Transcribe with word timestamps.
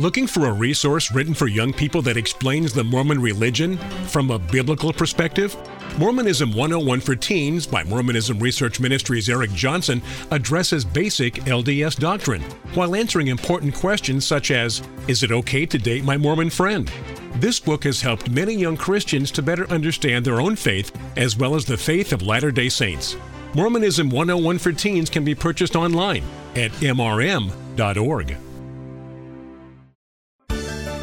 Looking 0.00 0.26
for 0.26 0.46
a 0.46 0.52
resource 0.54 1.12
written 1.12 1.34
for 1.34 1.46
young 1.46 1.74
people 1.74 2.00
that 2.02 2.16
explains 2.16 2.72
the 2.72 2.82
Mormon 2.82 3.20
religion 3.20 3.76
from 4.06 4.30
a 4.30 4.38
biblical 4.38 4.94
perspective? 4.94 5.54
Mormonism 5.98 6.54
101 6.54 7.00
for 7.00 7.14
Teens 7.14 7.66
by 7.66 7.84
Mormonism 7.84 8.38
Research 8.38 8.80
Ministries 8.80 9.28
Eric 9.28 9.52
Johnson 9.52 10.00
addresses 10.30 10.86
basic 10.86 11.34
LDS 11.44 11.98
doctrine 11.98 12.40
while 12.72 12.96
answering 12.96 13.26
important 13.26 13.74
questions 13.74 14.24
such 14.24 14.50
as 14.50 14.80
Is 15.06 15.22
it 15.22 15.32
okay 15.32 15.66
to 15.66 15.76
date 15.76 16.02
my 16.02 16.16
Mormon 16.16 16.48
friend? 16.48 16.90
This 17.34 17.60
book 17.60 17.84
has 17.84 18.00
helped 18.00 18.30
many 18.30 18.54
young 18.54 18.78
Christians 18.78 19.30
to 19.32 19.42
better 19.42 19.68
understand 19.68 20.24
their 20.24 20.40
own 20.40 20.56
faith 20.56 20.96
as 21.18 21.36
well 21.36 21.54
as 21.54 21.66
the 21.66 21.76
faith 21.76 22.14
of 22.14 22.22
Latter 22.22 22.50
day 22.50 22.70
Saints. 22.70 23.18
Mormonism 23.52 24.08
101 24.08 24.56
for 24.60 24.72
Teens 24.72 25.10
can 25.10 25.26
be 25.26 25.34
purchased 25.34 25.76
online 25.76 26.24
at 26.56 26.70
mrm.org. 26.80 28.38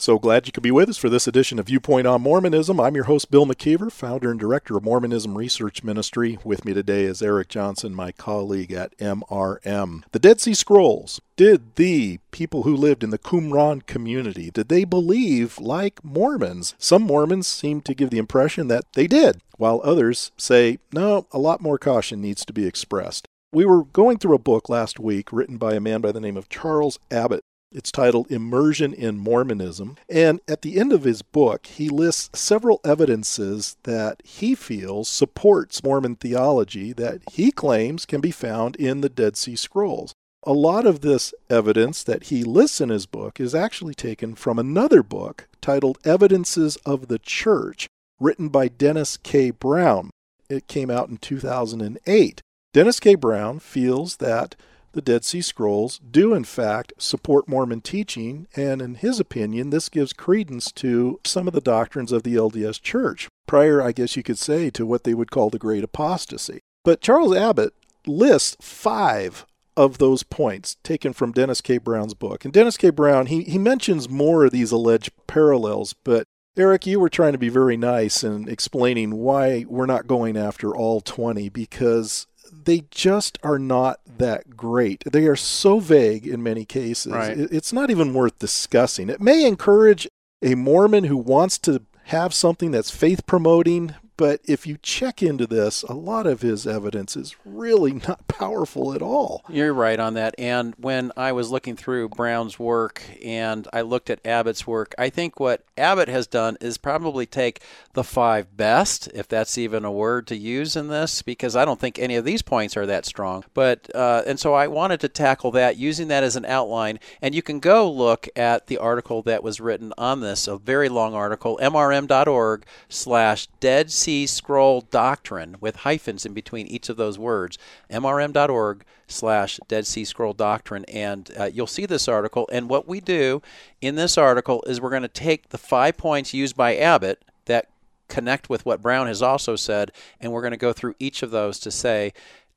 So 0.00 0.18
glad 0.18 0.46
you 0.46 0.52
could 0.52 0.62
be 0.62 0.70
with 0.70 0.88
us 0.88 0.96
for 0.96 1.10
this 1.10 1.28
edition 1.28 1.58
of 1.58 1.66
Viewpoint 1.66 2.06
on 2.06 2.22
Mormonism. 2.22 2.80
I'm 2.80 2.94
your 2.94 3.04
host, 3.04 3.30
Bill 3.30 3.44
McKeever, 3.44 3.92
founder 3.92 4.30
and 4.30 4.40
director 4.40 4.78
of 4.78 4.82
Mormonism 4.82 5.36
Research 5.36 5.84
Ministry. 5.84 6.38
With 6.42 6.64
me 6.64 6.72
today 6.72 7.04
is 7.04 7.20
Eric 7.20 7.48
Johnson, 7.48 7.94
my 7.94 8.10
colleague 8.10 8.72
at 8.72 8.96
MRM. 8.96 10.04
The 10.12 10.18
Dead 10.18 10.40
Sea 10.40 10.54
Scrolls. 10.54 11.20
Did 11.36 11.76
the 11.76 12.18
people 12.30 12.62
who 12.62 12.74
lived 12.74 13.04
in 13.04 13.10
the 13.10 13.18
Qumran 13.18 13.84
community, 13.84 14.50
did 14.50 14.70
they 14.70 14.84
believe 14.84 15.58
like 15.58 16.02
Mormons? 16.02 16.74
Some 16.78 17.02
Mormons 17.02 17.46
seem 17.46 17.82
to 17.82 17.94
give 17.94 18.08
the 18.08 18.16
impression 18.16 18.68
that 18.68 18.86
they 18.94 19.06
did, 19.06 19.42
while 19.58 19.82
others 19.84 20.32
say, 20.38 20.78
no, 20.94 21.26
a 21.30 21.38
lot 21.38 21.60
more 21.60 21.76
caution 21.76 22.22
needs 22.22 22.46
to 22.46 22.54
be 22.54 22.66
expressed. 22.66 23.28
We 23.52 23.66
were 23.66 23.84
going 23.84 24.16
through 24.16 24.36
a 24.36 24.38
book 24.38 24.70
last 24.70 24.98
week 24.98 25.30
written 25.30 25.58
by 25.58 25.74
a 25.74 25.80
man 25.80 26.00
by 26.00 26.12
the 26.12 26.20
name 26.20 26.38
of 26.38 26.48
Charles 26.48 26.98
Abbott. 27.10 27.42
It's 27.72 27.92
titled 27.92 28.32
Immersion 28.32 28.92
in 28.92 29.18
Mormonism. 29.18 29.96
And 30.08 30.40
at 30.48 30.62
the 30.62 30.80
end 30.80 30.92
of 30.92 31.04
his 31.04 31.22
book, 31.22 31.66
he 31.66 31.88
lists 31.88 32.38
several 32.38 32.80
evidences 32.84 33.76
that 33.84 34.20
he 34.24 34.56
feels 34.56 35.08
supports 35.08 35.84
Mormon 35.84 36.16
theology 36.16 36.92
that 36.94 37.20
he 37.30 37.52
claims 37.52 38.06
can 38.06 38.20
be 38.20 38.32
found 38.32 38.74
in 38.74 39.02
the 39.02 39.08
Dead 39.08 39.36
Sea 39.36 39.54
Scrolls. 39.54 40.14
A 40.42 40.52
lot 40.52 40.84
of 40.84 41.00
this 41.00 41.32
evidence 41.48 42.02
that 42.02 42.24
he 42.24 42.42
lists 42.42 42.80
in 42.80 42.88
his 42.88 43.06
book 43.06 43.38
is 43.38 43.54
actually 43.54 43.94
taken 43.94 44.34
from 44.34 44.58
another 44.58 45.02
book 45.02 45.46
titled 45.60 45.98
Evidences 46.04 46.76
of 46.86 47.06
the 47.06 47.18
Church, 47.18 47.86
written 48.18 48.48
by 48.48 48.66
Dennis 48.66 49.16
K. 49.16 49.50
Brown. 49.50 50.10
It 50.48 50.66
came 50.66 50.90
out 50.90 51.08
in 51.08 51.18
2008. 51.18 52.40
Dennis 52.72 53.00
K. 53.00 53.14
Brown 53.14 53.58
feels 53.58 54.16
that 54.16 54.56
the 54.92 55.02
Dead 55.02 55.24
Sea 55.24 55.40
Scrolls 55.40 55.98
do, 55.98 56.34
in 56.34 56.44
fact, 56.44 56.92
support 56.98 57.48
Mormon 57.48 57.80
teaching, 57.80 58.46
and 58.56 58.82
in 58.82 58.96
his 58.96 59.20
opinion, 59.20 59.70
this 59.70 59.88
gives 59.88 60.12
credence 60.12 60.72
to 60.72 61.20
some 61.24 61.46
of 61.46 61.54
the 61.54 61.60
doctrines 61.60 62.12
of 62.12 62.22
the 62.22 62.34
LDS 62.34 62.80
Church, 62.80 63.28
prior, 63.46 63.82
I 63.82 63.92
guess 63.92 64.16
you 64.16 64.22
could 64.22 64.38
say, 64.38 64.70
to 64.70 64.86
what 64.86 65.04
they 65.04 65.14
would 65.14 65.30
call 65.30 65.50
the 65.50 65.58
Great 65.58 65.84
Apostasy. 65.84 66.60
But 66.84 67.00
Charles 67.00 67.36
Abbott 67.36 67.74
lists 68.06 68.56
five 68.60 69.46
of 69.76 69.98
those 69.98 70.22
points 70.22 70.76
taken 70.82 71.12
from 71.12 71.32
Dennis 71.32 71.60
K. 71.60 71.78
Brown's 71.78 72.14
book. 72.14 72.44
And 72.44 72.52
Dennis 72.52 72.76
K. 72.76 72.90
Brown, 72.90 73.26
he, 73.26 73.44
he 73.44 73.58
mentions 73.58 74.08
more 74.08 74.44
of 74.44 74.52
these 74.52 74.72
alleged 74.72 75.10
parallels, 75.26 75.94
but 76.04 76.24
Eric, 76.56 76.84
you 76.84 76.98
were 76.98 77.08
trying 77.08 77.32
to 77.32 77.38
be 77.38 77.48
very 77.48 77.76
nice 77.76 78.24
in 78.24 78.48
explaining 78.48 79.16
why 79.16 79.64
we're 79.68 79.86
not 79.86 80.08
going 80.08 80.36
after 80.36 80.74
all 80.74 81.00
20 81.00 81.48
because 81.48 82.26
they 82.52 82.84
just 82.90 83.38
are 83.42 83.58
not 83.58 84.00
that 84.06 84.56
great. 84.56 85.02
They 85.10 85.26
are 85.26 85.36
so 85.36 85.78
vague 85.78 86.26
in 86.26 86.42
many 86.42 86.64
cases. 86.64 87.12
Right. 87.12 87.36
It's 87.38 87.72
not 87.72 87.90
even 87.90 88.14
worth 88.14 88.38
discussing. 88.38 89.08
It 89.08 89.20
may 89.20 89.46
encourage 89.46 90.08
a 90.42 90.54
Mormon 90.54 91.04
who 91.04 91.16
wants 91.16 91.58
to 91.58 91.82
have 92.04 92.34
something 92.34 92.70
that's 92.70 92.90
faith 92.90 93.26
promoting, 93.26 93.94
but 94.20 94.42
if 94.44 94.66
you 94.66 94.76
check 94.82 95.22
into 95.22 95.46
this, 95.46 95.82
a 95.82 95.94
lot 95.94 96.26
of 96.26 96.42
his 96.42 96.66
evidence 96.66 97.16
is 97.16 97.36
really 97.42 97.92
not 98.06 98.28
powerful 98.28 98.92
at 98.92 99.00
all. 99.00 99.42
You're 99.48 99.72
right 99.72 99.98
on 99.98 100.12
that. 100.12 100.34
And 100.36 100.74
when 100.76 101.10
I 101.16 101.32
was 101.32 101.50
looking 101.50 101.74
through 101.74 102.10
Brown's 102.10 102.58
work 102.58 103.02
and 103.24 103.66
I 103.72 103.80
looked 103.80 104.10
at 104.10 104.20
Abbott's 104.26 104.66
work, 104.66 104.94
I 104.98 105.08
think 105.08 105.40
what 105.40 105.64
Abbott 105.78 106.08
has 106.08 106.26
done 106.26 106.58
is 106.60 106.76
probably 106.76 107.24
take 107.24 107.62
the 107.94 108.04
five 108.04 108.58
best, 108.58 109.08
if 109.14 109.26
that's 109.26 109.56
even 109.56 109.86
a 109.86 109.90
word 109.90 110.26
to 110.26 110.36
use 110.36 110.76
in 110.76 110.88
this, 110.88 111.22
because 111.22 111.56
I 111.56 111.64
don't 111.64 111.80
think 111.80 111.98
any 111.98 112.16
of 112.16 112.26
these 112.26 112.42
points 112.42 112.76
are 112.76 112.84
that 112.84 113.06
strong. 113.06 113.44
But 113.54 113.88
uh, 113.94 114.22
and 114.26 114.38
so 114.38 114.52
I 114.52 114.66
wanted 114.66 115.00
to 115.00 115.08
tackle 115.08 115.50
that 115.52 115.78
using 115.78 116.08
that 116.08 116.24
as 116.24 116.36
an 116.36 116.44
outline. 116.44 117.00
And 117.22 117.34
you 117.34 117.40
can 117.40 117.58
go 117.58 117.90
look 117.90 118.28
at 118.36 118.66
the 118.66 118.76
article 118.76 119.22
that 119.22 119.42
was 119.42 119.62
written 119.62 119.94
on 119.96 120.20
this, 120.20 120.46
a 120.46 120.58
very 120.58 120.90
long 120.90 121.14
article, 121.14 121.58
mrm.org 121.62 122.66
slash 122.90 123.46
dead 123.60 123.90
sea 123.90 124.09
Scroll 124.26 124.82
Doctrine 124.82 125.56
with 125.60 125.76
hyphens 125.76 126.26
in 126.26 126.32
between 126.32 126.66
each 126.66 126.88
of 126.88 126.96
those 126.96 127.18
words. 127.18 127.58
mrm.org 127.90 128.84
slash 129.06 129.58
Dead 129.68 129.86
Sea 129.86 130.04
Scroll 130.04 130.32
Doctrine. 130.32 130.84
And 130.86 131.30
uh, 131.38 131.50
you'll 131.52 131.66
see 131.66 131.86
this 131.86 132.08
article. 132.08 132.48
And 132.52 132.68
what 132.68 132.86
we 132.88 133.00
do 133.00 133.42
in 133.80 133.94
this 133.94 134.18
article 134.18 134.62
is 134.66 134.80
we're 134.80 134.90
going 134.90 135.02
to 135.02 135.08
take 135.08 135.48
the 135.48 135.58
five 135.58 135.96
points 135.96 136.34
used 136.34 136.56
by 136.56 136.76
Abbott 136.76 137.24
that 137.46 137.68
connect 138.08 138.50
with 138.50 138.66
what 138.66 138.82
Brown 138.82 139.06
has 139.06 139.22
also 139.22 139.56
said, 139.56 139.92
and 140.20 140.32
we're 140.32 140.42
going 140.42 140.50
to 140.50 140.56
go 140.56 140.72
through 140.72 140.94
each 140.98 141.22
of 141.22 141.30
those 141.30 141.58
to 141.60 141.70
say, 141.70 142.12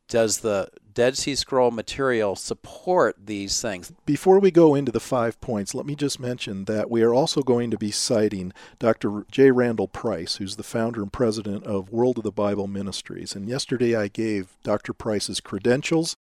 does 0.09 0.40
the 0.40 0.68
Dead 0.94 1.18
Sea 1.18 1.36
Scroll 1.36 1.72
material 1.72 2.36
support 2.36 3.16
these 3.26 3.62
things? 3.62 3.92
Before 4.06 4.40
we 4.40 4.52
go 4.52 4.76
into 4.76 4.92
the 4.92 5.00
five 5.00 5.40
points, 5.42 5.74
let 5.74 5.86
me 5.86 5.96
just 5.96 6.20
mention 6.20 6.66
that 6.66 6.90
we 6.90 7.02
are 7.02 7.14
also 7.14 7.42
going 7.42 7.72
to 7.72 7.78
be 7.78 7.92
citing 7.92 8.54
Dr. 8.80 9.26
J. 9.31 9.52
Randall 9.52 9.88
Price, 9.88 10.36
who's 10.36 10.56
the 10.56 10.64
founder 10.64 11.02
and 11.02 11.12
president 11.12 11.66
of 11.66 11.92
World 11.92 12.18
of 12.20 12.24
the 12.24 12.31
Bible 12.31 12.68
Ministries. 12.68 13.36
And 13.36 13.48
yesterday 13.48 13.96
I 13.96 14.08
gave 14.08 14.56
Dr. 14.64 14.94
Price's 14.94 15.40
credentials. 15.40 16.16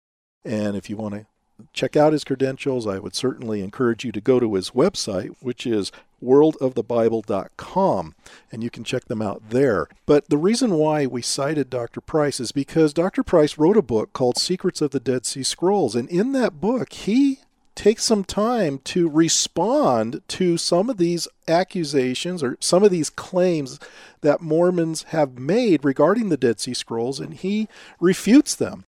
And 0.44 0.76
if 0.76 0.90
you 0.90 0.98
want 0.98 1.16
to 1.16 1.26
check 1.74 1.96
out 1.96 2.14
his 2.14 2.24
credentials, 2.24 2.88
I 2.88 3.00
would 3.00 3.16
certainly 3.16 3.62
encourage 3.62 4.04
you 4.06 4.12
to 4.12 4.22
go 4.22 4.40
to 4.40 4.56
his 4.56 4.72
website, 4.72 5.36
which 5.40 5.66
is 5.66 5.92
worldofthebible.com, 6.24 8.16
and 8.52 8.64
you 8.64 8.70
can 8.70 8.84
check 8.84 9.06
them 9.06 9.22
out 9.22 9.50
there. 9.50 9.88
But 10.06 10.30
the 10.30 10.38
reason 10.38 10.76
why 10.76 11.06
we 11.06 11.22
cited 11.22 11.70
Dr. 11.70 12.02
Price 12.02 12.40
is 12.40 12.52
because 12.52 12.94
Dr. 12.94 13.24
Price 13.24 13.58
wrote 13.58 13.78
a 13.78 13.82
book 13.82 14.14
called 14.14 14.38
Secrets 14.38 14.82
of 14.82 14.92
the 14.92 15.00
Dead 15.00 15.26
Sea 15.26 15.44
Scrolls, 15.44 15.96
and 15.96 16.10
in 16.10 16.32
that 16.34 16.62
book, 16.62 16.94
he 16.94 17.40
takes 17.74 18.04
some 18.04 18.24
time 18.24 18.80
to 18.84 19.10
respond 19.10 20.22
to 20.28 20.58
some 20.58 20.90
of 20.90 20.98
these 20.98 21.28
accusations 21.48 22.44
or 22.44 22.58
some 22.60 22.84
of 22.84 22.92
these 22.92 23.10
claims 23.10 23.80
that 24.22 24.42
Mormons 24.42 25.04
have 25.04 25.40
made 25.40 25.84
regarding 25.84 26.30
the 26.30 26.38
Dead 26.38 26.60
Sea 26.60 26.74
Scrolls, 26.74 27.20
and 27.20 27.34
he 27.34 27.68
refutes 28.00 28.56
them. 28.56 28.84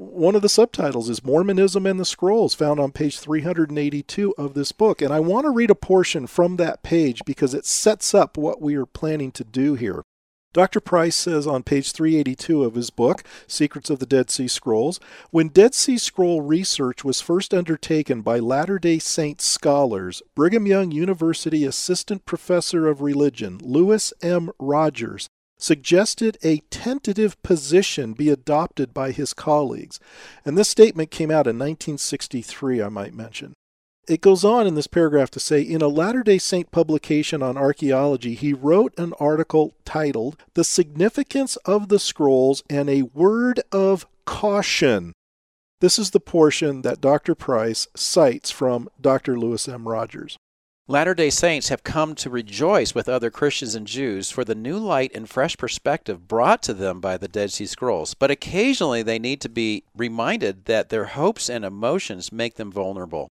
One 0.00 0.34
of 0.34 0.40
the 0.40 0.48
subtitles 0.48 1.10
is 1.10 1.22
Mormonism 1.22 1.84
and 1.84 2.00
the 2.00 2.06
Scrolls, 2.06 2.54
found 2.54 2.80
on 2.80 2.90
page 2.90 3.18
382 3.18 4.34
of 4.38 4.54
this 4.54 4.72
book. 4.72 5.02
And 5.02 5.12
I 5.12 5.20
want 5.20 5.44
to 5.44 5.50
read 5.50 5.70
a 5.70 5.74
portion 5.74 6.26
from 6.26 6.56
that 6.56 6.82
page 6.82 7.22
because 7.26 7.52
it 7.52 7.66
sets 7.66 8.14
up 8.14 8.38
what 8.38 8.62
we 8.62 8.76
are 8.76 8.86
planning 8.86 9.30
to 9.32 9.44
do 9.44 9.74
here. 9.74 10.02
Dr. 10.54 10.80
Price 10.80 11.14
says 11.14 11.46
on 11.46 11.64
page 11.64 11.92
382 11.92 12.64
of 12.64 12.76
his 12.76 12.88
book, 12.88 13.24
Secrets 13.46 13.90
of 13.90 13.98
the 13.98 14.06
Dead 14.06 14.30
Sea 14.30 14.48
Scrolls, 14.48 15.00
when 15.32 15.48
Dead 15.48 15.74
Sea 15.74 15.98
Scroll 15.98 16.40
research 16.40 17.04
was 17.04 17.20
first 17.20 17.52
undertaken 17.52 18.22
by 18.22 18.38
Latter 18.38 18.78
day 18.78 18.98
Saint 18.98 19.42
scholars, 19.42 20.22
Brigham 20.34 20.66
Young 20.66 20.90
University 20.92 21.66
Assistant 21.66 22.24
Professor 22.24 22.88
of 22.88 23.02
Religion 23.02 23.58
Lewis 23.62 24.14
M. 24.22 24.50
Rogers 24.58 25.28
suggested 25.62 26.38
a 26.42 26.58
tentative 26.70 27.40
position 27.42 28.12
be 28.12 28.28
adopted 28.28 28.92
by 28.92 29.12
his 29.12 29.32
colleagues. 29.32 30.00
And 30.44 30.56
this 30.56 30.68
statement 30.68 31.10
came 31.10 31.30
out 31.30 31.46
in 31.46 31.58
1963, 31.58 32.82
I 32.82 32.88
might 32.88 33.14
mention. 33.14 33.54
It 34.08 34.22
goes 34.22 34.44
on 34.44 34.66
in 34.66 34.74
this 34.74 34.88
paragraph 34.88 35.30
to 35.32 35.40
say 35.40 35.62
In 35.62 35.82
a 35.82 35.88
Latter 35.88 36.22
day 36.22 36.38
Saint 36.38 36.72
publication 36.72 37.42
on 37.42 37.56
archaeology, 37.56 38.34
he 38.34 38.52
wrote 38.52 38.92
an 38.98 39.12
article 39.20 39.74
titled 39.84 40.36
The 40.54 40.64
Significance 40.64 41.56
of 41.58 41.88
the 41.88 41.98
Scrolls 41.98 42.62
and 42.68 42.90
a 42.90 43.02
Word 43.02 43.60
of 43.70 44.06
Caution. 44.24 45.12
This 45.80 45.98
is 45.98 46.10
the 46.10 46.20
portion 46.20 46.82
that 46.82 47.00
Dr. 47.00 47.34
Price 47.34 47.86
cites 47.94 48.50
from 48.50 48.88
Dr. 49.00 49.38
Lewis 49.38 49.68
M. 49.68 49.86
Rogers. 49.86 50.36
Latter 50.90 51.14
day 51.14 51.30
Saints 51.30 51.68
have 51.68 51.84
come 51.84 52.16
to 52.16 52.28
rejoice 52.28 52.96
with 52.96 53.08
other 53.08 53.30
Christians 53.30 53.76
and 53.76 53.86
Jews 53.86 54.32
for 54.32 54.44
the 54.44 54.56
new 54.56 54.76
light 54.76 55.12
and 55.14 55.30
fresh 55.30 55.56
perspective 55.56 56.26
brought 56.26 56.64
to 56.64 56.74
them 56.74 57.00
by 57.00 57.16
the 57.16 57.28
Dead 57.28 57.52
Sea 57.52 57.66
Scrolls, 57.66 58.14
but 58.14 58.32
occasionally 58.32 59.00
they 59.04 59.20
need 59.20 59.40
to 59.42 59.48
be 59.48 59.84
reminded 59.96 60.64
that 60.64 60.88
their 60.88 61.04
hopes 61.04 61.48
and 61.48 61.64
emotions 61.64 62.32
make 62.32 62.56
them 62.56 62.72
vulnerable. 62.72 63.28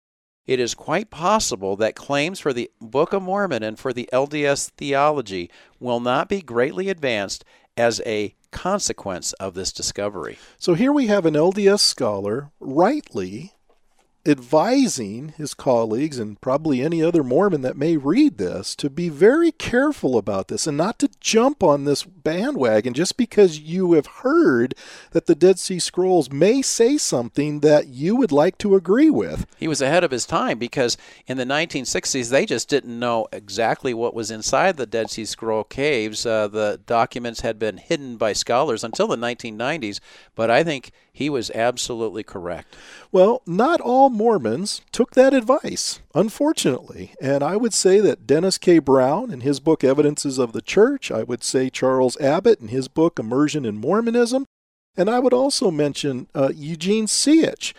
It 0.46 0.60
is 0.60 0.76
quite 0.76 1.10
possible 1.10 1.74
that 1.74 1.96
claims 1.96 2.38
for 2.38 2.52
the 2.52 2.70
Book 2.80 3.12
of 3.12 3.22
Mormon 3.24 3.64
and 3.64 3.76
for 3.76 3.92
the 3.92 4.08
LDS 4.12 4.70
theology 4.76 5.50
will 5.80 5.98
not 5.98 6.28
be 6.28 6.40
greatly 6.40 6.88
advanced 6.88 7.44
as 7.76 8.00
a 8.06 8.36
consequence 8.52 9.32
of 9.32 9.54
this 9.54 9.72
discovery. 9.72 10.38
So 10.60 10.74
here 10.74 10.92
we 10.92 11.08
have 11.08 11.26
an 11.26 11.34
LDS 11.34 11.80
scholar 11.80 12.52
rightly 12.60 13.54
advising 14.26 15.30
his 15.36 15.54
colleagues 15.54 16.18
and 16.18 16.40
probably 16.40 16.82
any 16.82 17.02
other 17.02 17.22
Mormon 17.22 17.62
that 17.62 17.76
may 17.76 17.96
read 17.96 18.36
this 18.36 18.74
to 18.76 18.90
be 18.90 19.08
very 19.08 19.50
careful 19.52 20.18
about 20.18 20.48
this 20.48 20.66
and 20.66 20.76
not 20.76 20.98
to 20.98 21.08
jump 21.20 21.62
on 21.62 21.84
this 21.84 22.04
bandwagon 22.04 22.94
just 22.94 23.16
because 23.16 23.60
you 23.60 23.92
have 23.92 24.06
heard 24.06 24.74
that 25.12 25.26
the 25.26 25.34
Dead 25.34 25.58
Sea 25.58 25.78
Scrolls 25.78 26.30
may 26.30 26.60
say 26.60 26.98
something 26.98 27.60
that 27.60 27.86
you 27.88 28.16
would 28.16 28.32
like 28.32 28.58
to 28.58 28.74
agree 28.74 29.08
with. 29.10 29.46
He 29.56 29.68
was 29.68 29.80
ahead 29.80 30.04
of 30.04 30.10
his 30.10 30.26
time 30.26 30.58
because 30.58 30.96
in 31.26 31.38
the 31.38 31.44
1960s 31.44 32.30
they 32.30 32.44
just 32.44 32.68
didn't 32.68 32.98
know 32.98 33.28
exactly 33.32 33.94
what 33.94 34.14
was 34.14 34.30
inside 34.30 34.76
the 34.76 34.86
Dead 34.86 35.10
Sea 35.10 35.24
Scroll 35.24 35.64
caves. 35.64 36.26
Uh, 36.26 36.48
the 36.48 36.80
documents 36.86 37.40
had 37.40 37.58
been 37.58 37.78
hidden 37.78 38.16
by 38.16 38.32
scholars 38.32 38.84
until 38.84 39.06
the 39.06 39.16
1990s, 39.16 40.00
but 40.34 40.50
I 40.50 40.64
think 40.64 40.90
he 41.18 41.28
was 41.28 41.50
absolutely 41.50 42.22
correct. 42.22 42.76
Well, 43.10 43.42
not 43.44 43.80
all 43.80 44.08
Mormons 44.08 44.82
took 44.92 45.14
that 45.14 45.34
advice, 45.34 45.98
unfortunately. 46.14 47.12
And 47.20 47.42
I 47.42 47.56
would 47.56 47.74
say 47.74 47.98
that 47.98 48.24
Dennis 48.24 48.56
K. 48.56 48.78
Brown, 48.78 49.32
in 49.32 49.40
his 49.40 49.58
book 49.58 49.82
Evidences 49.82 50.38
of 50.38 50.52
the 50.52 50.62
Church, 50.62 51.10
I 51.10 51.24
would 51.24 51.42
say 51.42 51.70
Charles 51.70 52.16
Abbott, 52.20 52.60
in 52.60 52.68
his 52.68 52.86
book 52.86 53.18
Immersion 53.18 53.64
in 53.64 53.78
Mormonism, 53.78 54.44
and 54.96 55.10
I 55.10 55.18
would 55.18 55.34
also 55.34 55.72
mention 55.72 56.28
uh, 56.36 56.52
Eugene 56.54 57.06
Seaich, 57.06 57.72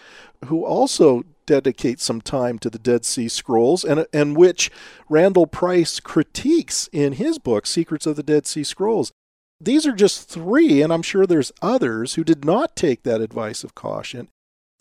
who 0.47 0.65
also 0.65 1.23
dedicates 1.45 2.03
some 2.03 2.19
time 2.19 2.59
to 2.59 2.69
the 2.69 2.77
Dead 2.77 3.05
Sea 3.05 3.29
Scrolls, 3.29 3.85
and, 3.85 4.05
and 4.11 4.35
which 4.35 4.69
Randall 5.07 5.47
Price 5.47 6.01
critiques 6.01 6.89
in 6.91 7.13
his 7.13 7.39
book, 7.39 7.65
Secrets 7.65 8.05
of 8.05 8.17
the 8.17 8.23
Dead 8.23 8.45
Sea 8.47 8.65
Scrolls. 8.65 9.13
These 9.61 9.85
are 9.85 9.93
just 9.93 10.29
three, 10.29 10.81
and 10.81 10.93
I'm 10.93 11.01
sure 11.01 11.25
there's 11.25 11.51
others 11.61 12.13
who 12.13 12.23
did 12.23 12.45
not 12.45 12.77
take 12.77 13.03
that 13.03 13.19
advice 13.19 13.63
of 13.65 13.75
caution 13.75 14.29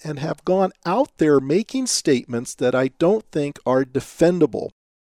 and 0.04 0.20
have 0.20 0.44
gone 0.44 0.70
out 0.86 1.18
there 1.18 1.40
making 1.40 1.86
statements 1.86 2.54
that 2.54 2.76
I 2.76 2.88
don't 2.98 3.24
think 3.32 3.58
are 3.66 3.84
defendable. 3.84 4.70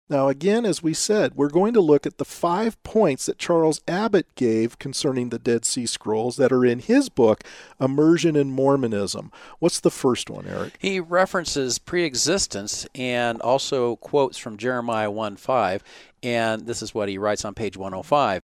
Now, 0.07 0.27
again, 0.27 0.67
as 0.67 0.83
we 0.83 0.93
said, 0.93 1.33
we're 1.33 1.49
going 1.49 1.73
to 1.73 1.81
look 1.81 2.05
at 2.05 2.19
the 2.19 2.25
five 2.25 2.81
points 2.83 3.25
that 3.25 3.39
Charles 3.39 3.81
Abbott 3.87 4.27
gave 4.35 4.77
concerning 4.77 5.29
the 5.29 5.39
Dead 5.39 5.65
Sea 5.65 5.87
Scrolls 5.87 6.37
that 6.37 6.51
are 6.51 6.63
in 6.63 6.77
his 6.77 7.09
book, 7.09 7.43
Immersion 7.81 8.35
in 8.35 8.51
Mormonism. 8.51 9.31
What's 9.57 9.79
the 9.79 9.89
first 9.89 10.29
one, 10.29 10.45
Eric? 10.45 10.77
He 10.77 10.99
references 10.99 11.79
pre-existence 11.79 12.85
and 12.93 13.41
also 13.41 13.95
quotes 13.95 14.37
from 14.37 14.57
Jeremiah 14.57 15.09
1 15.09 15.37
5, 15.37 15.83
and 16.21 16.67
this 16.67 16.83
is 16.83 16.93
what 16.93 17.09
he 17.09 17.17
writes 17.17 17.43
on 17.43 17.55
page 17.55 17.75
105. 17.75 18.41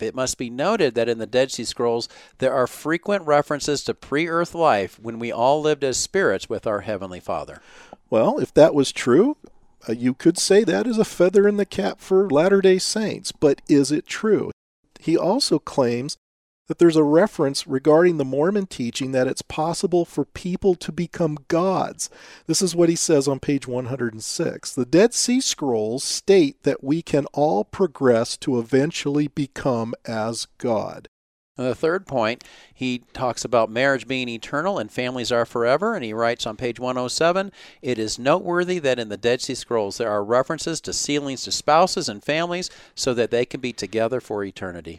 It 0.00 0.14
must 0.14 0.38
be 0.38 0.50
noted 0.50 0.94
that 0.94 1.08
in 1.08 1.18
the 1.18 1.26
Dead 1.26 1.52
Sea 1.52 1.64
Scrolls 1.64 2.08
there 2.38 2.52
are 2.52 2.66
frequent 2.66 3.26
references 3.26 3.84
to 3.84 3.94
pre 3.94 4.28
earth 4.28 4.54
life 4.54 4.98
when 5.00 5.20
we 5.20 5.30
all 5.30 5.60
lived 5.60 5.84
as 5.84 5.96
spirits 5.96 6.48
with 6.48 6.66
our 6.66 6.80
Heavenly 6.80 7.20
Father. 7.20 7.60
Well, 8.10 8.38
if 8.38 8.52
that 8.54 8.74
was 8.74 8.90
true, 8.90 9.36
uh, 9.88 9.92
you 9.92 10.12
could 10.12 10.36
say 10.36 10.64
that 10.64 10.88
is 10.88 10.98
a 10.98 11.04
feather 11.04 11.46
in 11.46 11.58
the 11.58 11.66
cap 11.66 12.00
for 12.00 12.28
Latter 12.28 12.60
day 12.60 12.78
Saints, 12.78 13.30
but 13.30 13.62
is 13.68 13.92
it 13.92 14.06
true? 14.06 14.50
He 14.98 15.16
also 15.16 15.60
claims 15.60 16.16
that 16.68 16.78
there's 16.78 16.96
a 16.96 17.04
reference 17.04 17.66
regarding 17.66 18.16
the 18.16 18.24
Mormon 18.24 18.66
teaching 18.66 19.12
that 19.12 19.26
it's 19.26 19.42
possible 19.42 20.04
for 20.04 20.24
people 20.24 20.74
to 20.76 20.92
become 20.92 21.38
gods. 21.48 22.08
This 22.46 22.62
is 22.62 22.74
what 22.74 22.88
he 22.88 22.96
says 22.96 23.28
on 23.28 23.40
page 23.40 23.66
106. 23.66 24.74
The 24.74 24.86
Dead 24.86 25.12
Sea 25.12 25.40
Scrolls 25.40 26.04
state 26.04 26.62
that 26.62 26.82
we 26.82 27.02
can 27.02 27.26
all 27.32 27.64
progress 27.64 28.36
to 28.38 28.58
eventually 28.58 29.28
become 29.28 29.94
as 30.06 30.46
God. 30.58 31.08
The 31.56 31.74
third 31.74 32.08
point, 32.08 32.42
he 32.72 33.04
talks 33.12 33.44
about 33.44 33.70
marriage 33.70 34.08
being 34.08 34.28
eternal 34.28 34.76
and 34.76 34.90
families 34.90 35.30
are 35.30 35.46
forever, 35.46 35.94
and 35.94 36.04
he 36.04 36.12
writes 36.12 36.46
on 36.46 36.56
page 36.56 36.80
107 36.80 37.52
It 37.80 37.96
is 37.96 38.18
noteworthy 38.18 38.80
that 38.80 38.98
in 38.98 39.08
the 39.08 39.16
Dead 39.16 39.40
Sea 39.40 39.54
Scrolls 39.54 39.98
there 39.98 40.10
are 40.10 40.24
references 40.24 40.80
to 40.80 40.92
sealings 40.92 41.44
to 41.44 41.52
spouses 41.52 42.08
and 42.08 42.24
families 42.24 42.70
so 42.96 43.14
that 43.14 43.30
they 43.30 43.44
can 43.44 43.60
be 43.60 43.72
together 43.72 44.20
for 44.20 44.42
eternity. 44.42 44.98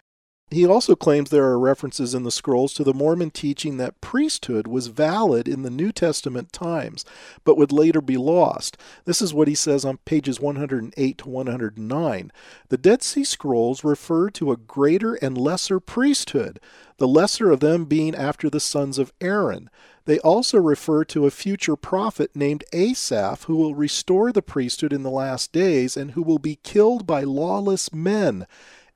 He 0.55 0.65
also 0.65 0.95
claims 0.95 1.31
there 1.31 1.43
are 1.43 1.59
references 1.59 2.15
in 2.15 2.23
the 2.23 2.31
scrolls 2.31 2.73
to 2.75 2.85
the 2.85 2.93
Mormon 2.93 3.29
teaching 3.29 3.75
that 3.75 3.99
priesthood 3.99 4.67
was 4.67 4.87
valid 4.87 5.49
in 5.49 5.63
the 5.63 5.69
New 5.69 5.91
Testament 5.91 6.53
times, 6.53 7.03
but 7.43 7.57
would 7.57 7.73
later 7.73 7.99
be 7.99 8.15
lost. 8.15 8.77
This 9.03 9.21
is 9.21 9.33
what 9.33 9.49
he 9.49 9.53
says 9.53 9.83
on 9.83 9.97
pages 10.05 10.39
108 10.39 11.17
to 11.17 11.27
109. 11.27 12.31
The 12.69 12.77
Dead 12.77 13.03
Sea 13.03 13.25
Scrolls 13.25 13.83
refer 13.83 14.29
to 14.29 14.53
a 14.53 14.55
greater 14.55 15.15
and 15.15 15.37
lesser 15.37 15.81
priesthood, 15.81 16.61
the 16.99 17.07
lesser 17.07 17.51
of 17.51 17.59
them 17.59 17.83
being 17.83 18.15
after 18.15 18.49
the 18.49 18.61
sons 18.61 18.97
of 18.97 19.11
Aaron. 19.19 19.69
They 20.05 20.19
also 20.19 20.57
refer 20.57 21.03
to 21.03 21.25
a 21.25 21.31
future 21.31 21.75
prophet 21.75 22.33
named 22.33 22.63
Asaph 22.71 23.43
who 23.43 23.57
will 23.57 23.75
restore 23.75 24.31
the 24.31 24.41
priesthood 24.41 24.93
in 24.93 25.03
the 25.03 25.09
last 25.09 25.51
days 25.51 25.97
and 25.97 26.11
who 26.11 26.21
will 26.21 26.39
be 26.39 26.59
killed 26.63 27.05
by 27.05 27.23
lawless 27.23 27.91
men. 27.91 28.47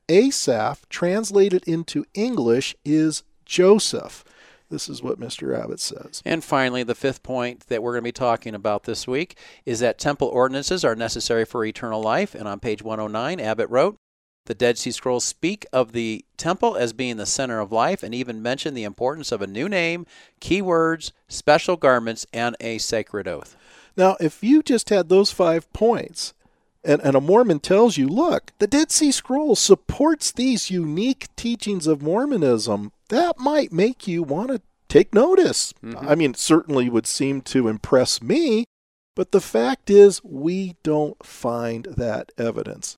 Asaph, 0.09 0.89
translated 0.89 1.63
into 1.65 2.05
English, 2.13 2.75
is 2.83 3.23
Joseph. 3.45 4.25
This 4.69 4.89
is 4.89 5.01
what 5.01 5.19
Mr. 5.19 5.57
Abbott 5.57 5.79
says. 5.79 6.21
And 6.25 6.43
finally, 6.43 6.83
the 6.83 6.95
fifth 6.95 7.23
point 7.23 7.67
that 7.67 7.81
we're 7.81 7.93
going 7.93 8.03
to 8.03 8.07
be 8.07 8.11
talking 8.11 8.53
about 8.53 8.83
this 8.83 9.07
week 9.07 9.37
is 9.65 9.79
that 9.79 9.97
temple 9.97 10.27
ordinances 10.27 10.85
are 10.85 10.95
necessary 10.95 11.45
for 11.45 11.65
eternal 11.65 12.01
life. 12.01 12.35
And 12.35 12.47
on 12.47 12.59
page 12.59 12.81
109, 12.83 13.39
Abbott 13.39 13.69
wrote, 13.69 13.97
the 14.45 14.55
Dead 14.55 14.79
Sea 14.79 14.91
Scrolls 14.91 15.23
speak 15.23 15.65
of 15.71 15.91
the 15.91 16.25
temple 16.37 16.75
as 16.75 16.91
being 16.91 17.17
the 17.17 17.27
center 17.27 17.59
of 17.59 17.71
life 17.71 18.01
and 18.01 18.15
even 18.15 18.41
mention 18.41 18.73
the 18.73 18.83
importance 18.83 19.31
of 19.31 19.43
a 19.43 19.47
new 19.47 19.69
name, 19.69 20.07
key 20.39 20.61
words, 20.61 21.11
special 21.27 21.75
garments, 21.75 22.25
and 22.33 22.55
a 22.59 22.79
sacred 22.79 23.27
oath. 23.27 23.55
Now, 23.95 24.17
if 24.19 24.43
you 24.43 24.63
just 24.63 24.89
had 24.89 25.07
those 25.07 25.31
five 25.31 25.71
points, 25.71 26.33
and, 26.83 27.01
and 27.03 27.15
a 27.15 27.21
Mormon 27.21 27.59
tells 27.59 27.97
you, 27.97 28.07
look, 28.07 28.51
the 28.59 28.67
Dead 28.67 28.91
Sea 28.91 29.11
Scrolls 29.11 29.59
supports 29.59 30.31
these 30.31 30.71
unique 30.71 31.27
teachings 31.35 31.87
of 31.87 32.01
Mormonism, 32.01 32.91
that 33.09 33.39
might 33.39 33.73
make 33.73 34.07
you 34.07 34.23
want 34.23 34.49
to 34.49 34.61
take 34.87 35.13
notice. 35.13 35.73
Mm-hmm. 35.83 36.07
I 36.07 36.15
mean, 36.15 36.33
certainly 36.33 36.89
would 36.89 37.07
seem 37.07 37.41
to 37.41 37.67
impress 37.67 38.21
me, 38.21 38.65
but 39.15 39.31
the 39.31 39.41
fact 39.41 39.89
is, 39.89 40.23
we 40.23 40.75
don't 40.83 41.23
find 41.25 41.85
that 41.97 42.31
evidence. 42.37 42.97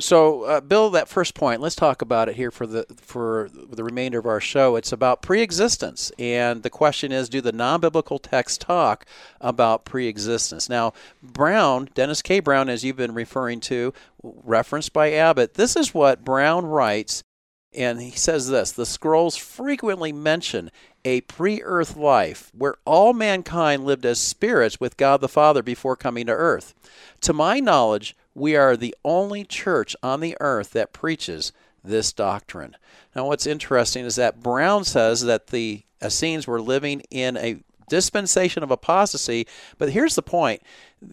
So, 0.00 0.44
uh, 0.44 0.60
Bill, 0.60 0.90
that 0.90 1.08
first 1.08 1.34
point, 1.34 1.60
let's 1.60 1.76
talk 1.76 2.00
about 2.00 2.28
it 2.28 2.36
here 2.36 2.50
for 2.50 2.66
the 2.66 2.86
for 2.96 3.50
the 3.52 3.84
remainder 3.84 4.18
of 4.18 4.26
our 4.26 4.40
show. 4.40 4.76
It's 4.76 4.92
about 4.92 5.20
preexistence, 5.22 6.10
and 6.18 6.62
the 6.62 6.70
question 6.70 7.12
is, 7.12 7.28
do 7.28 7.40
the 7.40 7.52
non-biblical 7.52 8.18
texts 8.18 8.58
talk 8.58 9.04
about 9.40 9.84
preexistence? 9.84 10.68
Now, 10.68 10.94
Brown, 11.22 11.90
Dennis 11.94 12.22
K. 12.22 12.40
Brown, 12.40 12.68
as 12.68 12.82
you've 12.82 12.96
been 12.96 13.14
referring 13.14 13.60
to, 13.60 13.92
referenced 14.22 14.92
by 14.92 15.12
Abbott, 15.12 15.54
this 15.54 15.76
is 15.76 15.94
what 15.94 16.24
Brown 16.24 16.64
writes, 16.64 17.22
and 17.74 18.00
he 18.00 18.10
says 18.10 18.48
this: 18.48 18.72
the 18.72 18.86
scrolls 18.86 19.36
frequently 19.36 20.12
mention 20.12 20.70
a 21.04 21.22
pre-earth 21.22 21.96
life 21.96 22.50
where 22.56 22.74
all 22.84 23.12
mankind 23.12 23.84
lived 23.84 24.04
as 24.04 24.20
spirits 24.20 24.78
with 24.78 24.96
God 24.96 25.20
the 25.20 25.28
Father 25.28 25.62
before 25.62 25.96
coming 25.96 26.26
to 26.26 26.32
earth. 26.32 26.74
To 27.22 27.32
my 27.32 27.60
knowledge 27.60 28.16
we 28.34 28.54
are 28.56 28.76
the 28.76 28.94
only 29.04 29.44
church 29.44 29.96
on 30.02 30.20
the 30.20 30.36
earth 30.40 30.70
that 30.72 30.92
preaches 30.92 31.52
this 31.82 32.12
doctrine. 32.12 32.76
Now, 33.14 33.26
what's 33.26 33.46
interesting 33.46 34.04
is 34.04 34.16
that 34.16 34.42
Brown 34.42 34.84
says 34.84 35.22
that 35.22 35.48
the 35.48 35.82
Essenes 36.02 36.46
were 36.46 36.60
living 36.60 37.02
in 37.10 37.36
a 37.36 37.62
dispensation 37.88 38.62
of 38.62 38.70
apostasy, 38.70 39.46
but 39.76 39.90
here's 39.90 40.14
the 40.14 40.22
point 40.22 40.62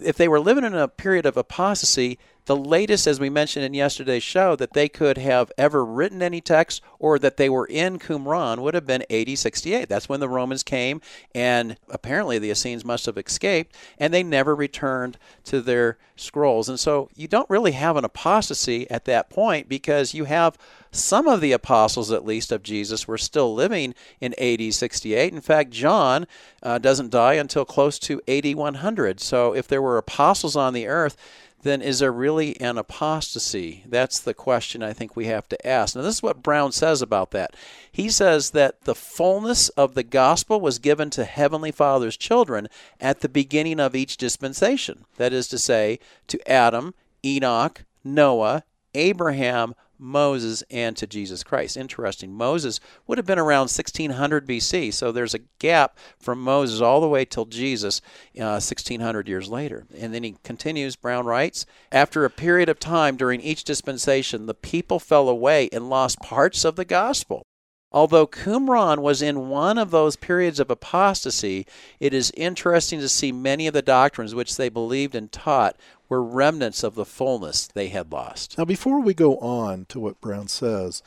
if 0.01 0.17
they 0.17 0.27
were 0.27 0.39
living 0.39 0.63
in 0.63 0.75
a 0.75 0.87
period 0.87 1.25
of 1.25 1.37
apostasy, 1.37 2.17
the 2.47 2.55
latest, 2.55 3.07
as 3.07 3.19
we 3.19 3.29
mentioned 3.29 3.65
in 3.65 3.73
yesterday's 3.73 4.23
show, 4.23 4.55
that 4.55 4.71
they 4.71 4.87
could 4.87 5.17
have 5.17 5.51
ever 5.57 5.83
written 5.83 6.21
any 6.21 6.39
text 6.39 6.81
or 6.97 7.19
that 7.19 7.35
they 7.35 7.49
were 7.49 7.65
in 7.65 7.99
Qumran 7.99 8.59
would 8.59 8.73
have 8.73 8.85
been 8.85 9.03
AD 9.09 9.37
68. 9.37 9.89
That's 9.89 10.07
when 10.07 10.21
the 10.21 10.29
Romans 10.29 10.63
came, 10.63 11.01
and 11.35 11.77
apparently 11.89 12.39
the 12.39 12.49
Essenes 12.49 12.85
must 12.85 13.05
have 13.05 13.17
escaped, 13.17 13.75
and 13.99 14.13
they 14.13 14.23
never 14.23 14.55
returned 14.55 15.17
to 15.43 15.61
their 15.61 15.97
scrolls. 16.15 16.69
And 16.69 16.79
so 16.79 17.09
you 17.15 17.27
don't 17.27 17.49
really 17.49 17.73
have 17.73 17.97
an 17.97 18.05
apostasy 18.05 18.89
at 18.89 19.05
that 19.05 19.29
point 19.29 19.67
because 19.67 20.13
you 20.13 20.23
have 20.23 20.57
some 20.89 21.27
of 21.27 21.41
the 21.41 21.51
apostles, 21.51 22.11
at 22.11 22.25
least, 22.25 22.51
of 22.51 22.63
Jesus 22.63 23.07
were 23.07 23.17
still 23.17 23.53
living 23.53 23.93
in 24.21 24.33
AD 24.39 24.73
68. 24.73 25.33
In 25.33 25.41
fact, 25.41 25.69
John 25.69 26.25
uh, 26.63 26.77
doesn't 26.77 27.11
die 27.11 27.33
until 27.33 27.65
close 27.65 27.99
to 27.99 28.21
AD 28.27 28.55
100. 28.55 29.19
So 29.19 29.53
if 29.53 29.67
there 29.67 29.76
were 29.81 29.97
apostles 29.97 30.55
on 30.55 30.73
the 30.73 30.87
earth, 30.87 31.17
then 31.63 31.81
is 31.81 31.99
there 31.99 32.11
really 32.11 32.59
an 32.61 32.77
apostasy? 32.77 33.83
That's 33.87 34.19
the 34.19 34.33
question 34.33 34.83
I 34.83 34.93
think 34.93 35.15
we 35.15 35.25
have 35.25 35.49
to 35.49 35.67
ask. 35.67 35.95
Now, 35.95 36.01
this 36.03 36.15
is 36.15 36.23
what 36.23 36.43
Brown 36.43 36.71
says 36.71 37.01
about 37.01 37.31
that. 37.31 37.55
He 37.91 38.09
says 38.09 38.51
that 38.51 38.81
the 38.81 38.95
fullness 38.95 39.69
of 39.69 39.95
the 39.95 40.03
gospel 40.03 40.61
was 40.61 40.79
given 40.79 41.09
to 41.11 41.25
Heavenly 41.25 41.71
Father's 41.71 42.15
children 42.15 42.67
at 43.01 43.21
the 43.21 43.29
beginning 43.29 43.79
of 43.79 43.95
each 43.95 44.17
dispensation. 44.17 45.05
That 45.17 45.33
is 45.33 45.47
to 45.49 45.57
say, 45.57 45.99
to 46.27 46.49
Adam, 46.49 46.93
Enoch, 47.25 47.83
Noah, 48.03 48.63
Abraham, 48.93 49.73
Moses 49.99 50.63
and 50.69 50.95
to 50.97 51.07
Jesus 51.07 51.43
Christ. 51.43 51.77
Interesting. 51.77 52.33
Moses 52.33 52.79
would 53.05 53.17
have 53.17 53.25
been 53.25 53.39
around 53.39 53.69
1600 53.69 54.47
BC, 54.47 54.93
so 54.93 55.11
there's 55.11 55.33
a 55.33 55.41
gap 55.59 55.97
from 56.19 56.41
Moses 56.41 56.81
all 56.81 57.01
the 57.01 57.07
way 57.07 57.25
till 57.25 57.45
Jesus, 57.45 58.01
uh, 58.39 58.59
1600 58.59 59.27
years 59.27 59.49
later. 59.49 59.85
And 59.97 60.13
then 60.13 60.23
he 60.23 60.35
continues, 60.43 60.95
Brown 60.95 61.25
writes, 61.25 61.65
after 61.91 62.25
a 62.25 62.29
period 62.29 62.69
of 62.69 62.79
time 62.79 63.17
during 63.17 63.41
each 63.41 63.63
dispensation, 63.63 64.45
the 64.45 64.53
people 64.53 64.99
fell 64.99 65.29
away 65.29 65.69
and 65.71 65.89
lost 65.89 66.19
parts 66.19 66.65
of 66.65 66.75
the 66.75 66.85
gospel. 66.85 67.43
Although 67.89 68.27
Qumran 68.27 68.99
was 68.99 69.21
in 69.21 69.47
one 69.47 69.77
of 69.77 69.91
those 69.91 70.17
periods 70.17 70.59
of 70.59 70.69
apostasy, 70.69 71.65
it 72.01 72.13
is 72.13 72.33
interesting 72.35 72.99
to 72.99 73.07
see 73.07 73.31
many 73.31 73.65
of 73.65 73.73
the 73.73 73.81
doctrines 73.81 74.35
which 74.35 74.57
they 74.57 74.67
believed 74.67 75.15
and 75.15 75.31
taught 75.31 75.77
were 76.09 76.23
remnants 76.23 76.83
of 76.83 76.95
the 76.95 77.05
fullness 77.05 77.67
they 77.67 77.89
had 77.89 78.11
lost. 78.11 78.57
Now, 78.57 78.65
before 78.65 79.01
we 79.01 79.13
go 79.13 79.37
on 79.37 79.85
to 79.89 79.99
what 79.99 80.21
Brown 80.21 80.47
says, 80.47 81.03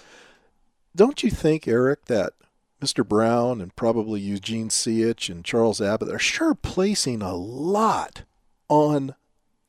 don't 0.95 1.23
you 1.23 1.31
think, 1.31 1.67
Eric, 1.67 2.07
that 2.07 2.33
Mr. 2.81 3.07
Brown 3.07 3.61
and 3.61 3.75
probably 3.77 4.21
Eugene 4.21 4.69
Seaich 4.69 5.29
and 5.29 5.45
Charles 5.45 5.81
Abbott 5.81 6.13
are 6.13 6.19
sure 6.19 6.55
placing 6.55 7.23
a 7.23 7.35
lot 7.35 8.23
on 8.69 9.15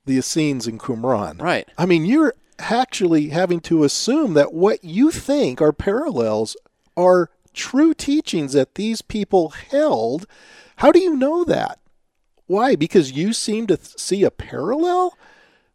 the 0.05 0.17
Essenes 0.17 0.67
and 0.67 0.79
Qumran? 0.79 1.41
Right. 1.41 1.67
I 1.77 1.85
mean, 1.85 2.05
you're 2.05 2.33
actually 2.59 3.29
having 3.29 3.59
to 3.61 3.83
assume 3.83 4.33
that 4.35 4.53
what 4.53 4.83
you 4.83 5.11
think 5.11 5.61
are 5.61 5.73
parallels 5.73 6.55
are 6.95 7.29
true 7.53 7.93
teachings 7.93 8.53
that 8.53 8.75
these 8.75 9.01
people 9.01 9.49
held. 9.49 10.25
How 10.77 10.91
do 10.91 10.99
you 10.99 11.15
know 11.15 11.43
that? 11.43 11.79
Why? 12.51 12.75
Because 12.75 13.13
you 13.13 13.31
seem 13.31 13.65
to 13.67 13.77
th- 13.77 13.97
see 13.97 14.25
a 14.25 14.29
parallel? 14.29 15.17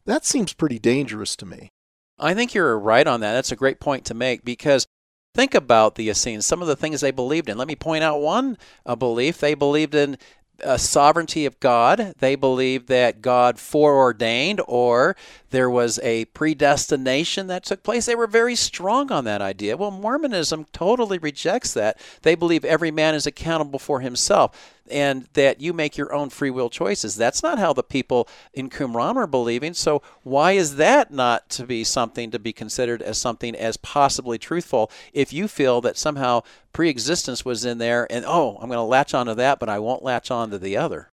That 0.05 0.27
seems 0.27 0.53
pretty 0.53 0.79
dangerous 0.79 1.35
to 1.37 1.47
me. 1.47 1.71
I 2.19 2.35
think 2.35 2.53
you're 2.53 2.79
right 2.79 3.07
on 3.07 3.21
that. 3.21 3.33
That's 3.33 3.51
a 3.51 3.57
great 3.57 3.81
point 3.81 4.05
to 4.05 4.15
make 4.15 4.45
because 4.45 4.87
think 5.35 5.55
about 5.55 5.95
the 5.95 6.11
Essenes, 6.11 6.45
some 6.45 6.61
of 6.61 6.69
the 6.69 6.77
things 6.77 7.01
they 7.01 7.13
believed 7.13 7.49
in. 7.49 7.57
Let 7.57 7.67
me 7.67 7.77
point 7.77 8.05
out 8.05 8.21
one 8.21 8.59
belief. 8.99 9.39
They 9.39 9.55
believed 9.55 9.95
in 9.95 10.19
uh, 10.63 10.77
sovereignty 10.77 11.47
of 11.47 11.59
God. 11.61 12.13
They 12.19 12.35
believed 12.35 12.89
that 12.89 13.23
God 13.23 13.59
foreordained 13.59 14.61
or 14.69 15.17
there 15.57 15.71
was 15.71 15.99
a 16.03 16.27
predestination 16.27 17.47
that 17.47 17.65
took 17.65 17.83
place. 17.83 18.05
They 18.05 18.15
were 18.15 18.27
very 18.27 18.55
strong 18.55 19.11
on 19.11 19.25
that 19.25 19.41
idea. 19.41 19.79
Well, 19.79 19.91
Mormonism 19.91 20.67
totally 20.71 21.17
rejects 21.17 21.73
that. 21.73 21.99
They 22.21 22.35
believe 22.35 22.63
every 22.63 22.91
man 22.91 23.15
is 23.15 23.27
accountable 23.27 23.79
for 23.79 24.01
himself 24.01 24.75
and 24.91 25.27
that 25.33 25.63
you 25.63 25.73
make 25.73 25.97
your 25.97 26.13
own 26.13 26.29
free 26.29 26.51
will 26.51 26.69
choices. 26.69 27.17
That's 27.17 27.43
not 27.43 27.59
how 27.59 27.73
the 27.73 27.83
people 27.83 28.29
in 28.53 28.69
Qumran 28.69 29.17
are 29.17 29.27
believing. 29.27 29.73
So 29.73 30.03
why 30.25 30.53
is 30.53 30.77
that 30.77 31.11
not 31.11 31.49
to 31.51 31.65
be 31.65 31.85
something 31.85 32.31
to 32.33 32.39
be 32.39 32.53
considered 32.53 33.01
as 33.01 33.17
something 33.17 33.57
as 33.57 33.79
possibly 33.79 34.37
truthful 34.37 34.91
if 35.15 35.33
you 35.33 35.49
feel 35.49 35.81
that 35.81 35.97
somehow 35.97 36.43
pre-existence 36.75 37.47
was 37.47 37.65
in 37.65 37.79
there 37.79 38.07
and 38.11 38.27
oh, 38.27 38.59
I'm 38.61 38.69
going 38.69 38.77
to 38.77 38.83
latch 38.83 39.15
onto 39.15 39.33
that, 39.33 39.59
but 39.59 39.71
I 39.71 39.79
won't 39.79 40.05
latch 40.05 40.31
onto 40.31 40.59
the 40.59 40.77
other? 40.77 41.09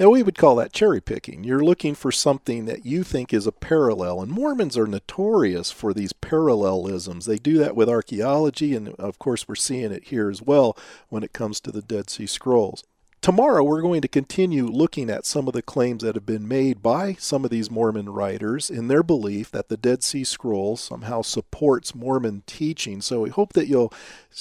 Now, 0.00 0.08
we 0.08 0.22
would 0.22 0.38
call 0.38 0.56
that 0.56 0.72
cherry 0.72 1.02
picking. 1.02 1.44
You're 1.44 1.62
looking 1.62 1.94
for 1.94 2.10
something 2.10 2.64
that 2.64 2.86
you 2.86 3.04
think 3.04 3.34
is 3.34 3.46
a 3.46 3.52
parallel, 3.52 4.22
and 4.22 4.32
Mormons 4.32 4.78
are 4.78 4.86
notorious 4.86 5.70
for 5.70 5.92
these 5.92 6.14
parallelisms. 6.14 7.26
They 7.26 7.36
do 7.36 7.58
that 7.58 7.76
with 7.76 7.90
archaeology, 7.90 8.74
and 8.74 8.94
of 8.94 9.18
course, 9.18 9.46
we're 9.46 9.56
seeing 9.56 9.92
it 9.92 10.04
here 10.04 10.30
as 10.30 10.40
well 10.40 10.74
when 11.10 11.22
it 11.22 11.34
comes 11.34 11.60
to 11.60 11.70
the 11.70 11.82
Dead 11.82 12.08
Sea 12.08 12.24
Scrolls. 12.24 12.82
Tomorrow, 13.22 13.64
we're 13.64 13.82
going 13.82 14.00
to 14.00 14.08
continue 14.08 14.66
looking 14.66 15.10
at 15.10 15.26
some 15.26 15.46
of 15.46 15.52
the 15.52 15.60
claims 15.60 16.02
that 16.02 16.14
have 16.14 16.24
been 16.24 16.48
made 16.48 16.82
by 16.82 17.16
some 17.18 17.44
of 17.44 17.50
these 17.50 17.70
Mormon 17.70 18.08
writers 18.08 18.70
in 18.70 18.88
their 18.88 19.02
belief 19.02 19.50
that 19.50 19.68
the 19.68 19.76
Dead 19.76 20.02
Sea 20.02 20.24
Scrolls 20.24 20.80
somehow 20.80 21.20
supports 21.20 21.94
Mormon 21.94 22.44
teaching. 22.46 23.02
So 23.02 23.20
we 23.20 23.28
hope 23.28 23.52
that 23.52 23.66
you'll 23.66 23.92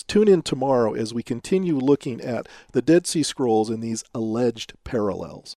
tune 0.07 0.29
in 0.29 0.43
tomorrow 0.43 0.93
as 0.93 1.13
we 1.13 1.23
continue 1.23 1.77
looking 1.77 2.21
at 2.21 2.47
the 2.71 2.81
Dead 2.81 3.05
Sea 3.05 3.21
Scrolls 3.21 3.69
and 3.69 3.83
these 3.83 4.05
alleged 4.15 4.71
parallels. 4.85 5.57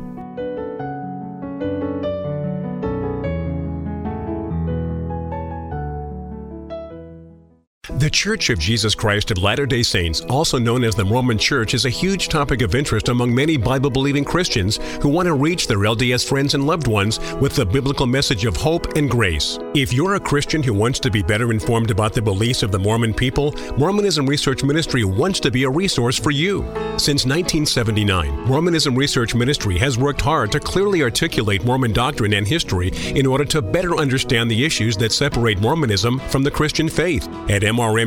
Church 8.11 8.49
of 8.49 8.59
Jesus 8.59 8.93
Christ 8.93 9.31
of 9.31 9.37
Latter 9.37 9.65
day 9.65 9.83
Saints, 9.83 10.19
also 10.21 10.59
known 10.59 10.83
as 10.83 10.95
the 10.95 11.05
Mormon 11.05 11.37
Church, 11.37 11.73
is 11.73 11.85
a 11.85 11.89
huge 11.89 12.27
topic 12.27 12.61
of 12.61 12.75
interest 12.75 13.07
among 13.07 13.33
many 13.33 13.55
Bible 13.55 13.89
believing 13.89 14.25
Christians 14.25 14.77
who 15.01 15.07
want 15.07 15.27
to 15.27 15.33
reach 15.33 15.65
their 15.67 15.77
LDS 15.77 16.27
friends 16.27 16.53
and 16.53 16.67
loved 16.67 16.87
ones 16.87 17.19
with 17.35 17.55
the 17.55 17.65
biblical 17.65 18.05
message 18.05 18.45
of 18.45 18.57
hope 18.57 18.97
and 18.97 19.09
grace. 19.09 19.57
If 19.73 19.93
you're 19.93 20.15
a 20.15 20.19
Christian 20.19 20.61
who 20.61 20.73
wants 20.73 20.99
to 20.99 21.09
be 21.09 21.23
better 21.23 21.51
informed 21.51 21.89
about 21.89 22.13
the 22.13 22.21
beliefs 22.21 22.63
of 22.63 22.71
the 22.71 22.79
Mormon 22.79 23.13
people, 23.13 23.55
Mormonism 23.77 24.25
Research 24.25 24.63
Ministry 24.63 25.05
wants 25.05 25.39
to 25.39 25.49
be 25.49 25.63
a 25.63 25.69
resource 25.69 26.19
for 26.19 26.31
you. 26.31 26.63
Since 26.97 27.25
1979, 27.25 28.41
Mormonism 28.41 28.95
Research 28.95 29.33
Ministry 29.33 29.77
has 29.77 29.97
worked 29.97 30.21
hard 30.21 30.51
to 30.51 30.59
clearly 30.59 31.01
articulate 31.01 31.63
Mormon 31.63 31.93
doctrine 31.93 32.33
and 32.33 32.45
history 32.45 32.91
in 33.15 33.25
order 33.25 33.45
to 33.45 33.61
better 33.61 33.95
understand 33.95 34.51
the 34.51 34.65
issues 34.65 34.97
that 34.97 35.13
separate 35.13 35.61
Mormonism 35.61 36.19
from 36.19 36.43
the 36.43 36.51
Christian 36.51 36.89
faith. 36.89 37.27
At 37.49 37.61
MR 37.61 38.00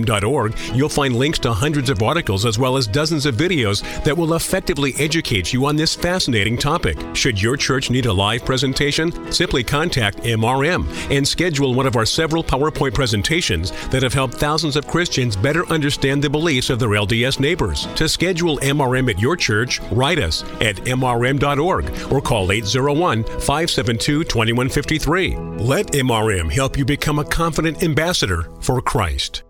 You'll 0.75 0.89
find 0.89 1.15
links 1.15 1.39
to 1.41 1.53
hundreds 1.53 1.91
of 1.91 2.03
articles 2.03 2.45
as 2.45 2.59
well 2.59 2.77
as 2.77 2.87
dozens 2.87 3.27
of 3.27 3.37
videos 3.37 3.83
that 4.05 4.17
will 4.17 4.35
effectively 4.35 4.95
educate 4.99 5.53
you 5.53 5.67
on 5.67 5.77
this 5.77 5.95
fascinating 5.95 6.57
topic. 6.59 6.99
Should 7.15 7.41
your 7.41 7.57
church 7.57 7.91
need 7.91 8.07
a 8.07 8.13
live 8.13 8.45
presentation, 8.45 9.33
simply 9.33 9.63
contact 9.63 10.19
MRM 10.19 10.87
and 11.11 11.27
schedule 11.27 11.75
one 11.75 11.87
of 11.87 11.97
our 11.97 12.07
several 12.07 12.43
PowerPoint 12.43 12.95
presentations 12.95 13.71
that 13.89 14.03
have 14.03 14.15
helped 14.15 14.35
thousands 14.35 14.77
of 14.77 14.87
Christians 14.87 15.37
better 15.37 15.67
understand 15.67 16.23
the 16.23 16.31
beliefs 16.31 16.71
of 16.71 16.79
their 16.79 16.91
LDS 16.91 17.41
neighbors. 17.41 17.87
To 17.97 18.09
schedule 18.09 18.59
MRM 18.59 19.11
at 19.11 19.21
your 19.21 19.37
church, 19.37 19.81
write 19.91 20.19
us 20.19 20.43
at 20.61 20.77
MRM.org 20.77 22.13
or 22.13 22.21
call 22.21 22.53
801 22.53 23.25
572 23.25 24.25
2153. 24.25 25.37
Let 25.59 25.87
MRM 25.93 26.51
help 26.51 26.77
you 26.77 26.85
become 26.85 27.19
a 27.19 27.25
confident 27.25 27.83
ambassador 27.83 28.49
for 28.61 28.81
Christ. 28.81 29.45